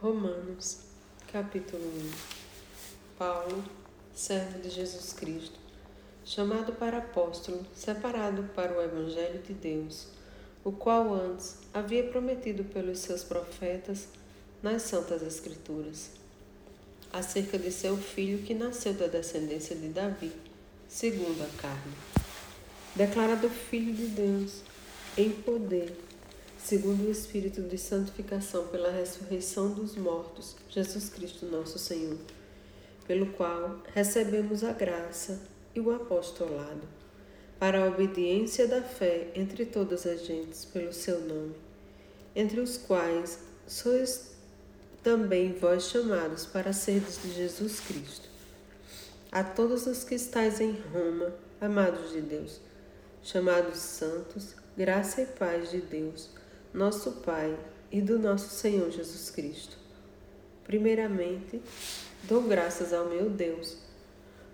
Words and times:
Romanos, 0.00 0.78
capítulo 1.32 1.82
1 1.82 2.10
Paulo, 3.18 3.64
servo 4.14 4.60
de 4.60 4.70
Jesus 4.70 5.12
Cristo, 5.12 5.58
chamado 6.24 6.72
para 6.74 6.98
apóstolo, 6.98 7.66
separado 7.74 8.44
para 8.54 8.78
o 8.78 8.80
Evangelho 8.80 9.42
de 9.42 9.54
Deus, 9.54 10.06
o 10.62 10.70
qual 10.70 11.12
antes 11.12 11.56
havia 11.74 12.04
prometido 12.04 12.62
pelos 12.62 13.00
seus 13.00 13.24
profetas 13.24 14.06
nas 14.62 14.82
Santas 14.82 15.20
Escrituras, 15.20 16.12
acerca 17.12 17.58
de 17.58 17.72
seu 17.72 17.96
filho 17.96 18.44
que 18.44 18.54
nasceu 18.54 18.94
da 18.94 19.08
descendência 19.08 19.74
de 19.74 19.88
Davi, 19.88 20.30
segundo 20.86 21.42
a 21.42 21.60
carne, 21.60 21.94
declarado 22.94 23.50
Filho 23.50 23.92
de 23.92 24.06
Deus, 24.06 24.62
em 25.16 25.32
poder 25.32 25.92
segundo 26.68 27.06
o 27.06 27.10
Espírito 27.10 27.62
de 27.62 27.78
santificação 27.78 28.66
pela 28.66 28.92
ressurreição 28.92 29.70
dos 29.70 29.96
mortos, 29.96 30.54
Jesus 30.68 31.08
Cristo 31.08 31.46
nosso 31.46 31.78
Senhor, 31.78 32.18
pelo 33.06 33.32
qual 33.32 33.80
recebemos 33.94 34.62
a 34.62 34.72
graça 34.74 35.40
e 35.74 35.80
o 35.80 35.90
apostolado, 35.90 36.82
para 37.58 37.82
a 37.82 37.88
obediência 37.88 38.68
da 38.68 38.82
fé 38.82 39.28
entre 39.34 39.64
todas 39.64 40.04
as 40.04 40.26
gentes, 40.26 40.66
pelo 40.66 40.92
seu 40.92 41.18
nome, 41.20 41.54
entre 42.36 42.60
os 42.60 42.76
quais 42.76 43.38
sois 43.66 44.32
também 45.02 45.54
vós 45.54 45.84
chamados 45.84 46.44
para 46.44 46.74
serdes 46.74 47.18
de 47.22 47.32
Jesus 47.32 47.80
Cristo. 47.80 48.28
A 49.32 49.42
todos 49.42 49.86
os 49.86 50.04
que 50.04 50.16
estáis 50.16 50.60
em 50.60 50.72
Roma, 50.92 51.32
amados 51.62 52.12
de 52.12 52.20
Deus, 52.20 52.60
chamados 53.22 53.78
santos, 53.78 54.54
graça 54.76 55.22
e 55.22 55.26
paz 55.26 55.70
de 55.70 55.80
Deus 55.80 56.36
nosso 56.72 57.12
Pai 57.22 57.56
e 57.90 58.00
do 58.00 58.18
nosso 58.18 58.50
Senhor 58.50 58.90
Jesus 58.90 59.30
Cristo. 59.30 59.76
Primeiramente, 60.64 61.62
dou 62.24 62.42
graças 62.42 62.92
ao 62.92 63.06
meu 63.06 63.30
Deus 63.30 63.78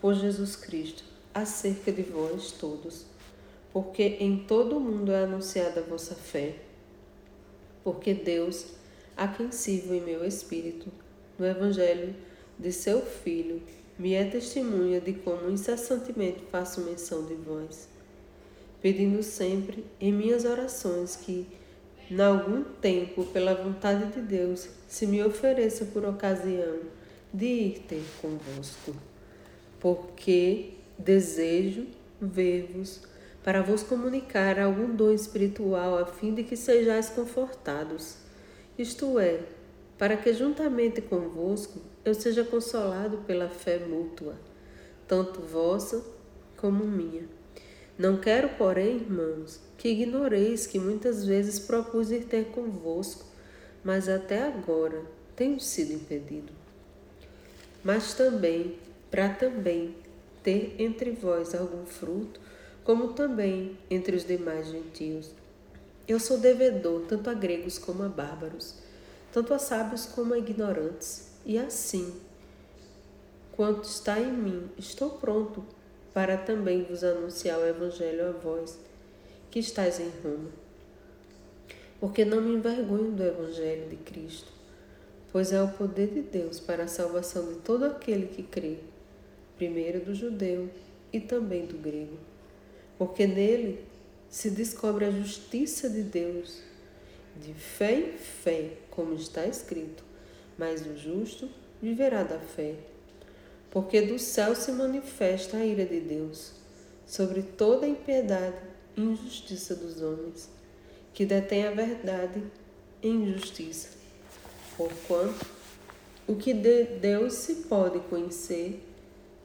por 0.00 0.14
Jesus 0.14 0.56
Cristo 0.56 1.04
acerca 1.34 1.92
de 1.92 2.02
vós 2.02 2.52
todos, 2.52 3.04
porque 3.72 4.16
em 4.20 4.38
todo 4.38 4.76
o 4.76 4.80
mundo 4.80 5.12
é 5.12 5.24
anunciada 5.24 5.80
a 5.80 5.84
vossa 5.84 6.14
fé. 6.14 6.56
Porque 7.84 8.14
Deus, 8.14 8.66
a 9.16 9.28
quem 9.28 9.52
sirvo 9.52 9.94
em 9.94 10.00
meu 10.00 10.24
espírito, 10.24 10.90
no 11.38 11.46
Evangelho 11.46 12.14
de 12.58 12.72
seu 12.72 13.02
Filho, 13.02 13.62
me 13.98 14.14
é 14.14 14.24
testemunha 14.24 15.00
de 15.00 15.12
como 15.12 15.50
incessantemente 15.50 16.42
faço 16.50 16.80
menção 16.82 17.24
de 17.26 17.34
vós, 17.34 17.88
pedindo 18.80 19.22
sempre 19.22 19.84
em 20.00 20.12
minhas 20.12 20.44
orações 20.44 21.16
que 21.16 21.46
em 22.10 22.20
algum 22.20 22.64
tempo, 22.64 23.24
pela 23.26 23.54
vontade 23.54 24.12
de 24.12 24.20
Deus, 24.20 24.68
se 24.86 25.06
me 25.06 25.22
ofereça 25.22 25.84
por 25.86 26.04
ocasião 26.06 26.78
de 27.32 27.46
ir 27.46 27.78
ter 27.80 28.02
convosco, 28.22 28.94
porque 29.78 30.74
desejo 30.98 31.86
ver-vos 32.20 33.02
para 33.44 33.62
vos 33.62 33.82
comunicar 33.82 34.58
algum 34.58 34.94
dom 34.94 35.12
espiritual 35.12 35.98
a 35.98 36.06
fim 36.06 36.34
de 36.34 36.44
que 36.44 36.56
sejais 36.56 37.10
confortados, 37.10 38.16
isto 38.78 39.18
é, 39.18 39.40
para 39.98 40.16
que 40.16 40.32
juntamente 40.32 41.02
convosco 41.02 41.80
eu 42.04 42.14
seja 42.14 42.44
consolado 42.44 43.18
pela 43.26 43.48
fé 43.48 43.78
mútua, 43.78 44.34
tanto 45.06 45.40
vossa 45.40 46.02
como 46.56 46.84
minha. 46.84 47.37
Não 47.98 48.16
quero, 48.16 48.50
porém, 48.50 48.98
irmãos, 48.98 49.58
que 49.76 49.88
ignoreis 49.88 50.68
que 50.68 50.78
muitas 50.78 51.24
vezes 51.24 51.58
propus 51.58 52.12
ir 52.12 52.26
ter 52.26 52.44
convosco, 52.52 53.24
mas 53.82 54.08
até 54.08 54.46
agora 54.46 55.02
tenho 55.34 55.58
sido 55.58 55.92
impedido. 55.94 56.52
Mas 57.82 58.14
também, 58.14 58.78
para 59.10 59.30
também 59.30 59.96
ter 60.44 60.76
entre 60.78 61.10
vós 61.10 61.56
algum 61.56 61.84
fruto, 61.86 62.40
como 62.84 63.14
também 63.14 63.76
entre 63.90 64.14
os 64.14 64.24
demais 64.24 64.68
gentios. 64.68 65.30
Eu 66.06 66.20
sou 66.20 66.38
devedor 66.38 67.02
tanto 67.08 67.28
a 67.28 67.34
gregos 67.34 67.78
como 67.78 68.04
a 68.04 68.08
bárbaros, 68.08 68.76
tanto 69.32 69.52
a 69.52 69.58
sábios 69.58 70.06
como 70.06 70.34
a 70.34 70.38
ignorantes, 70.38 71.32
e 71.44 71.58
assim, 71.58 72.14
quanto 73.52 73.84
está 73.84 74.20
em 74.20 74.32
mim, 74.32 74.70
estou 74.78 75.10
pronto 75.10 75.64
para 76.18 76.36
também 76.36 76.82
vos 76.82 77.04
anunciar 77.04 77.60
o 77.60 77.64
Evangelho 77.64 78.30
a 78.30 78.32
vós 78.32 78.76
que 79.52 79.60
estais 79.60 80.00
em 80.00 80.10
Roma. 80.20 80.50
Porque 82.00 82.24
não 82.24 82.40
me 82.40 82.54
envergonho 82.54 83.12
do 83.12 83.22
Evangelho 83.22 83.88
de 83.88 83.94
Cristo, 83.94 84.50
pois 85.30 85.52
é 85.52 85.62
o 85.62 85.68
poder 85.68 86.08
de 86.08 86.22
Deus 86.22 86.58
para 86.58 86.82
a 86.82 86.88
salvação 86.88 87.52
de 87.52 87.60
todo 87.60 87.84
aquele 87.84 88.26
que 88.26 88.42
crê, 88.42 88.78
primeiro 89.56 90.04
do 90.04 90.12
judeu 90.12 90.68
e 91.12 91.20
também 91.20 91.66
do 91.66 91.78
grego. 91.78 92.18
Porque 92.98 93.24
nele 93.24 93.86
se 94.28 94.50
descobre 94.50 95.04
a 95.04 95.12
justiça 95.12 95.88
de 95.88 96.02
Deus, 96.02 96.60
de 97.40 97.54
fé 97.54 97.92
em 97.92 98.18
fé, 98.18 98.72
como 98.90 99.14
está 99.14 99.46
escrito, 99.46 100.02
mas 100.58 100.84
o 100.84 100.96
justo 100.96 101.48
viverá 101.80 102.24
da 102.24 102.40
fé. 102.40 102.74
Porque 103.70 104.00
do 104.00 104.18
céu 104.18 104.54
se 104.54 104.72
manifesta 104.72 105.58
a 105.58 105.64
ira 105.64 105.84
de 105.84 106.00
Deus 106.00 106.52
sobre 107.06 107.42
toda 107.42 107.86
a 107.86 107.88
impiedade 107.88 108.56
injustiça 108.96 109.74
dos 109.74 110.02
homens, 110.02 110.48
que 111.14 111.24
detém 111.24 111.66
a 111.66 111.70
verdade 111.70 112.42
em 113.02 113.32
justiça. 113.32 113.90
Porquanto 114.76 115.46
o 116.26 116.34
que 116.34 116.52
de 116.52 116.84
Deus 116.84 117.34
se 117.34 117.54
pode 117.54 118.00
conhecer, 118.00 118.82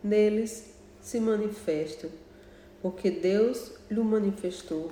neles 0.04 0.66
se 1.02 1.20
manifesta, 1.20 2.10
porque 2.82 3.10
Deus 3.10 3.72
lhe 3.90 4.02
manifestou, 4.02 4.92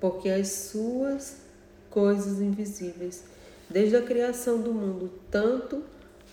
porque 0.00 0.28
as 0.28 0.48
suas 0.48 1.36
coisas 1.90 2.40
invisíveis, 2.40 3.22
desde 3.68 3.96
a 3.96 4.02
criação 4.02 4.60
do 4.60 4.72
mundo, 4.72 5.12
tanto 5.30 5.84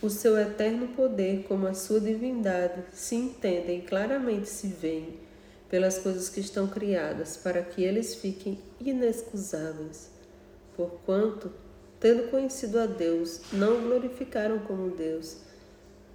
o 0.01 0.09
seu 0.09 0.37
eterno 0.37 0.89
poder 0.89 1.43
como 1.47 1.65
a 1.65 1.73
sua 1.73 1.99
divindade 1.99 2.83
se 2.93 3.15
entendem 3.15 3.81
claramente 3.81 4.47
se 4.47 4.67
veem 4.67 5.19
pelas 5.69 5.97
coisas 5.97 6.29
que 6.29 6.39
estão 6.39 6.67
criadas, 6.67 7.35
para 7.35 7.61
que 7.61 7.83
eles 7.83 8.15
fiquem 8.15 8.59
inexcusáveis. 8.79 10.09
Porquanto, 10.75 11.51
tendo 11.99 12.29
conhecido 12.29 12.79
a 12.79 12.85
Deus, 12.85 13.41
não 13.51 13.79
o 13.79 13.81
glorificaram 13.81 14.59
como 14.59 14.91
Deus, 14.91 15.37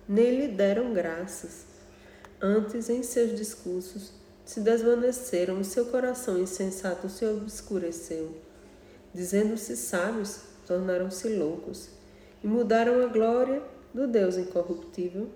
nem 0.09 0.38
lhe 0.38 0.49
deram 0.49 0.94
graças. 0.94 1.66
Antes, 2.41 2.88
em 2.88 3.03
seus 3.03 3.37
discursos, 3.37 4.12
se 4.44 4.60
desvaneceram 4.60 5.60
e 5.60 5.64
seu 5.64 5.87
coração 5.87 6.38
insensato 6.38 7.09
se 7.09 7.25
obscureceu. 7.25 8.34
Dizendo-se 9.12 9.76
sábios, 9.76 10.41
tornaram-se 10.66 11.28
loucos 11.28 11.88
e 12.43 12.47
mudaram 12.47 13.04
a 13.04 13.06
glória 13.06 13.62
do 13.92 14.06
Deus 14.06 14.36
incorruptível 14.36 15.28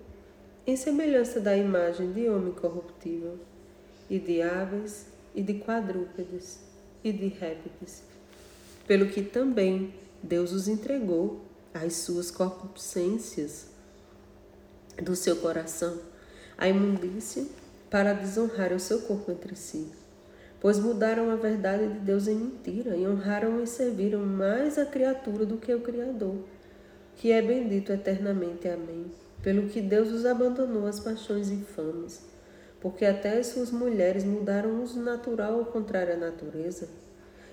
em 0.65 0.75
semelhança 0.75 1.39
da 1.39 1.55
imagem 1.55 2.11
de 2.11 2.27
homem 2.27 2.51
corruptível 2.51 3.37
e 4.09 4.19
de 4.19 4.41
aves, 4.41 5.05
e 5.35 5.41
de 5.41 5.55
quadrúpedes, 5.55 6.59
e 7.03 7.11
de 7.11 7.27
répteis, 7.27 8.03
pelo 8.87 9.07
que 9.07 9.21
também 9.21 9.93
Deus 10.21 10.51
os 10.51 10.67
entregou 10.67 11.41
às 11.73 11.93
suas 11.97 12.31
concupiscências 12.31 13.67
do 15.01 15.15
seu 15.15 15.35
coração, 15.37 15.99
a 16.57 16.67
imundícia, 16.67 17.45
para 17.89 18.13
desonrar 18.13 18.73
o 18.73 18.79
seu 18.79 19.01
corpo 19.01 19.31
entre 19.31 19.55
si. 19.55 19.87
Pois 20.59 20.79
mudaram 20.79 21.29
a 21.29 21.35
verdade 21.35 21.87
de 21.87 21.99
Deus 21.99 22.27
em 22.27 22.35
mentira 22.35 22.97
e 22.97 23.07
honraram 23.07 23.61
e 23.61 23.67
serviram 23.67 24.25
mais 24.25 24.77
a 24.77 24.85
criatura 24.85 25.45
do 25.45 25.57
que 25.57 25.73
o 25.73 25.81
Criador, 25.81 26.35
que 27.17 27.31
é 27.31 27.41
bendito 27.41 27.91
eternamente. 27.91 28.69
Amém. 28.69 29.11
Pelo 29.43 29.67
que 29.67 29.81
Deus 29.81 30.11
os 30.11 30.25
abandonou 30.25 30.87
às 30.87 30.99
paixões 30.99 31.49
infames 31.49 32.25
porque 32.79 33.05
até 33.05 33.37
as 33.37 33.47
suas 33.47 33.71
mulheres 33.71 34.23
mudaram 34.23 34.69
o 34.69 34.83
uso 34.83 35.01
natural 35.01 35.59
ao 35.59 35.65
contrário 35.65 36.13
à 36.13 36.17
natureza. 36.17 36.87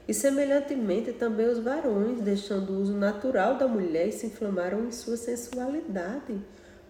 E 0.06 0.12
semelhantemente 0.12 1.12
também 1.12 1.48
os 1.48 1.58
varões, 1.58 2.20
deixando 2.20 2.72
o 2.72 2.80
uso 2.80 2.92
natural 2.92 3.56
da 3.56 3.66
mulher, 3.66 4.12
se 4.12 4.26
inflamaram 4.26 4.86
em 4.86 4.92
sua 4.92 5.16
sensualidade, 5.16 6.38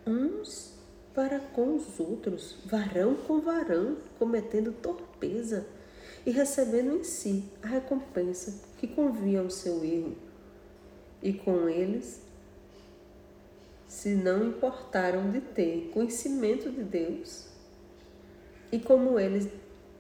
uns 0.05 0.75
para 1.15 1.38
com 1.38 1.77
os 1.77 2.00
outros, 2.00 2.56
varão 2.65 3.15
com 3.15 3.41
varão, 3.41 3.97
cometendo 4.19 4.73
torpeza 4.73 5.65
e 6.27 6.32
recebendo 6.32 6.97
em 6.97 7.05
si 7.05 7.44
a 7.62 7.69
recompensa 7.69 8.61
que 8.79 8.88
convia 8.88 9.41
ao 9.41 9.49
seu 9.49 9.85
erro. 9.85 10.17
E 11.23 11.32
com 11.32 11.69
eles 11.69 12.20
se 14.05 14.15
não 14.15 14.47
importaram 14.47 15.31
de 15.31 15.41
ter 15.41 15.91
conhecimento 15.95 16.71
de 16.71 16.83
Deus, 16.83 17.47
e 18.71 18.79
como 18.79 19.19
eles 19.19 19.49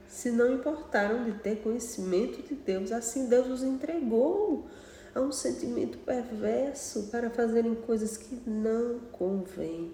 se 0.06 0.30
não 0.30 0.52
importaram 0.52 1.24
de 1.24 1.32
ter 1.38 1.62
conhecimento 1.62 2.42
de 2.42 2.54
Deus, 2.54 2.92
assim 2.92 3.30
Deus 3.30 3.48
os 3.48 3.62
entregou 3.62 4.66
há 5.14 5.22
um 5.22 5.32
sentimento 5.32 5.96
perverso 5.96 7.04
para 7.04 7.30
fazerem 7.30 7.74
coisas 7.74 8.18
que 8.18 8.38
não 8.46 8.98
convêm, 9.10 9.92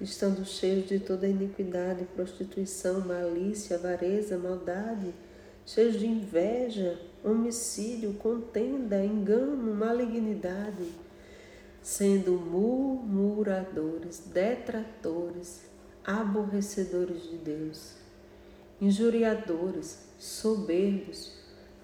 estando 0.00 0.44
cheios 0.44 0.88
de 0.88 0.98
toda 0.98 1.28
iniquidade, 1.28 2.06
prostituição, 2.06 3.02
malícia, 3.02 3.76
avareza, 3.76 4.36
maldade, 4.36 5.14
cheios 5.64 5.96
de 5.96 6.08
inveja, 6.08 6.98
homicídio, 7.22 8.14
contenda, 8.14 9.04
engano, 9.04 9.72
malignidade, 9.76 11.05
sendo 11.86 12.32
murmuradores, 12.32 14.18
detratores, 14.18 15.66
aborrecedores 16.04 17.22
de 17.22 17.36
Deus, 17.36 17.92
injuriadores, 18.80 20.00
soberbos, 20.18 21.32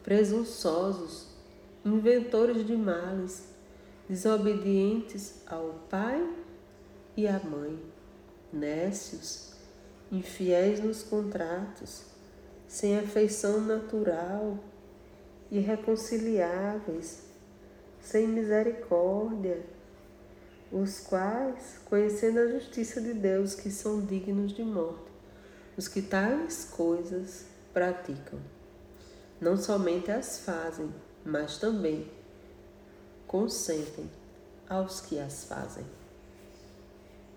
presunçosos, 0.02 1.28
inventores 1.84 2.66
de 2.66 2.74
males, 2.74 3.44
desobedientes 4.08 5.40
ao 5.46 5.84
pai 5.88 6.28
e 7.16 7.28
à 7.28 7.38
mãe, 7.38 7.80
nécios, 8.52 9.52
infiéis 10.10 10.80
nos 10.80 11.04
contratos, 11.04 12.06
sem 12.66 12.98
afeição 12.98 13.60
natural, 13.60 14.58
irreconciliáveis, 15.48 17.22
sem 18.00 18.26
misericórdia, 18.26 19.64
os 20.72 21.00
quais, 21.00 21.78
conhecendo 21.84 22.38
a 22.38 22.48
justiça 22.48 23.00
de 23.00 23.12
Deus, 23.12 23.54
que 23.54 23.70
são 23.70 24.00
dignos 24.00 24.52
de 24.52 24.64
morte, 24.64 25.12
os 25.76 25.86
que 25.86 26.00
tais 26.00 26.64
coisas 26.64 27.44
praticam. 27.74 28.40
Não 29.40 29.56
somente 29.56 30.10
as 30.10 30.38
fazem, 30.38 30.92
mas 31.24 31.58
também 31.58 32.10
consentem 33.26 34.10
aos 34.68 35.00
que 35.00 35.18
as 35.18 35.44
fazem. 35.44 35.84